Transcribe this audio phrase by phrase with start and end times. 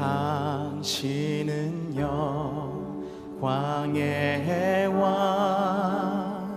[0.00, 1.94] 당신은
[3.38, 6.48] 영광의 왕.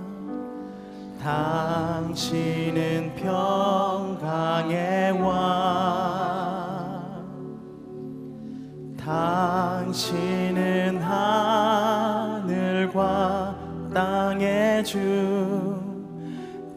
[1.21, 5.33] 당신은 평강의 왕.
[8.97, 12.93] 당신은 하늘과
[13.93, 15.77] 땅의 주.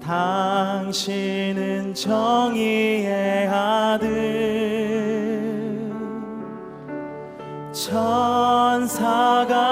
[0.02, 3.25] 당신은 정의의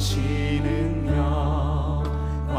[0.00, 2.50] 넘치는 영광의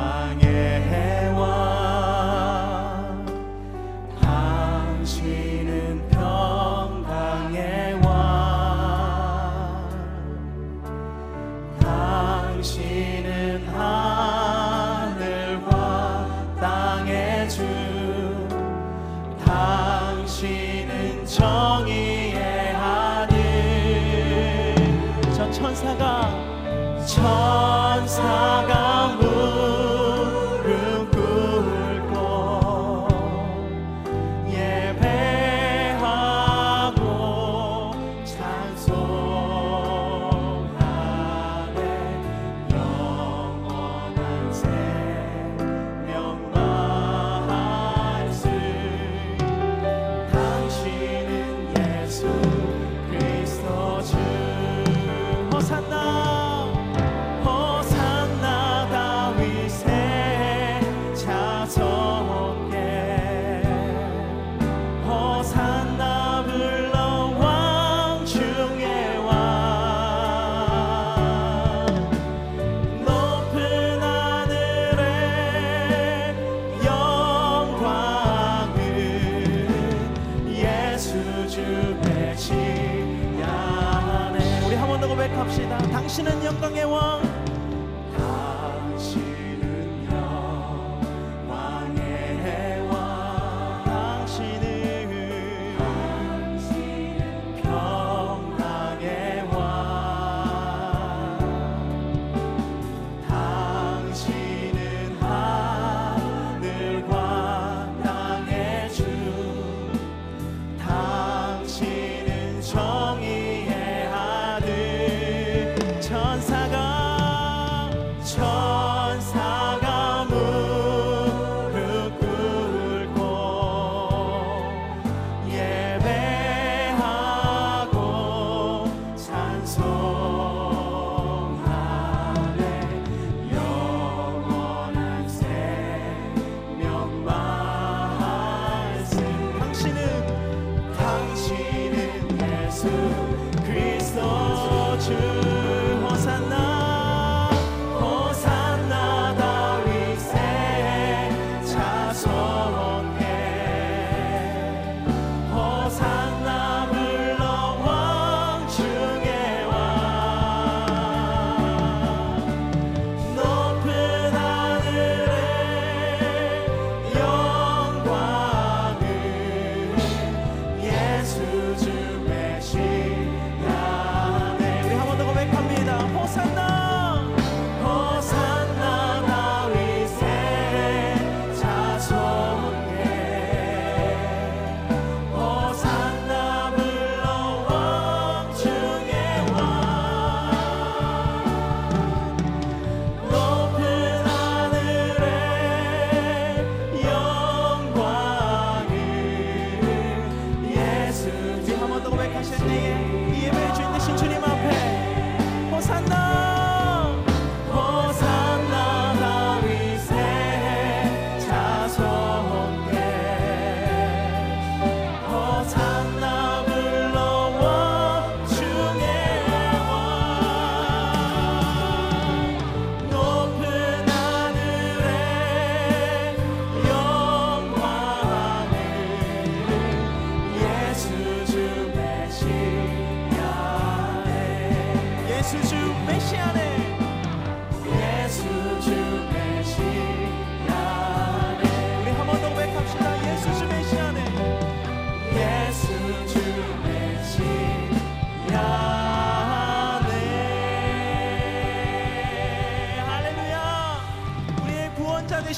[142.81, 143.30] to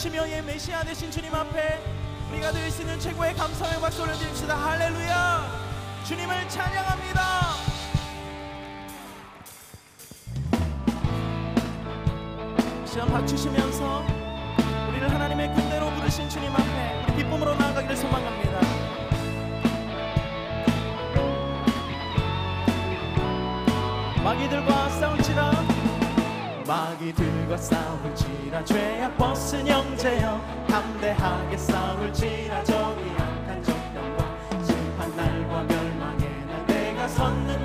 [0.03, 1.79] 심령의 메시아 되신 주님 앞에
[2.29, 4.53] 우리가 드릴 수 있는 최고의 감사의 박수를 드립시다.
[4.53, 5.49] 할렐루야!
[6.05, 7.21] 주님을 찬양합니다.
[12.85, 14.05] 시간 박주시면서
[14.89, 18.59] 우리를 하나님의 군대로 부르신 주님 앞에 기쁨으로 나아가기를 소망합니다.
[24.21, 25.72] 마귀들과 싸울지라
[26.65, 37.07] 마귀들과 싸울지라 죄야 벗은 형제여 담대하게 싸울지라 저기 악한 적당과 심판 날과 멸망의 날 내가
[37.07, 37.62] 섰는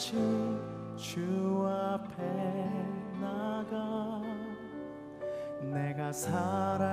[0.00, 0.14] 다시
[0.96, 2.22] 주 앞에
[3.20, 4.22] 나가
[5.60, 6.89] 내가 살아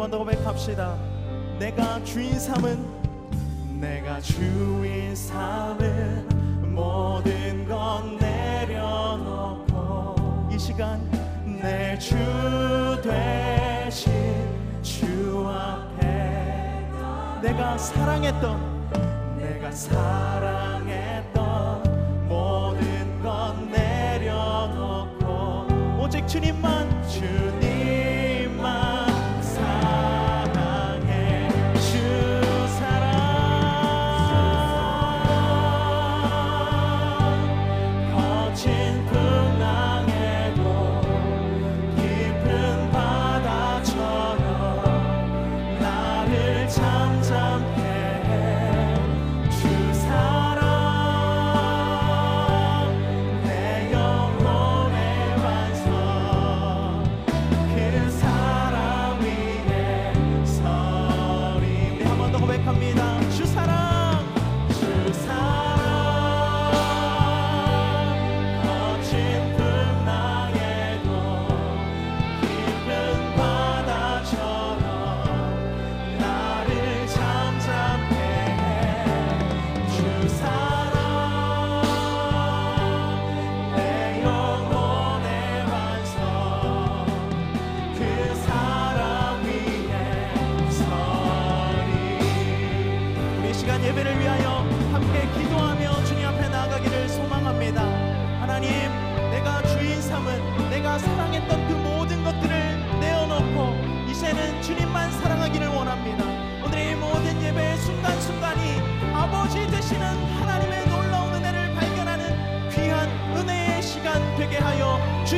[0.00, 0.96] 한번더 고백합시다.
[1.58, 9.68] 내가 주인 삼은 내가 주인 삼은 모든 건 내려놓고
[10.50, 11.00] 이 시간
[11.44, 12.16] 내주
[13.02, 14.12] 되신
[14.80, 16.88] 주 앞에
[17.42, 20.79] 내가 사랑했던 내가 사랑
[26.30, 27.69] 주님만 주님.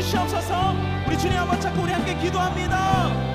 [0.03, 0.75] 주시옵소서.
[1.07, 3.32] 우리 주님 한번 찾고 우리 함께 기도합니다.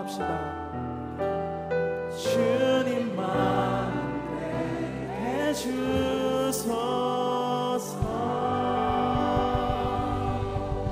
[0.00, 0.26] 합시다.
[2.10, 3.20] 주님만
[4.40, 6.80] 내게 주소서.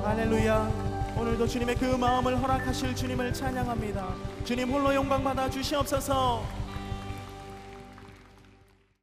[0.05, 0.71] 할렐루야.
[1.17, 4.07] 오늘도 주님의 그 마음을 허락하실 주님을 찬양합니다.
[4.45, 6.58] 주님 홀로 영광 받아 주시옵소서